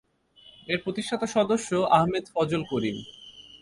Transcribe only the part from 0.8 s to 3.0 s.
প্রতিষ্ঠাতা সদস্য আহমেদ ফজল করিম।